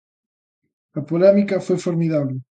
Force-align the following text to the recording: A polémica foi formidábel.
A 0.99 1.01
polémica 1.09 1.63
foi 1.65 1.77
formidábel. 1.85 2.37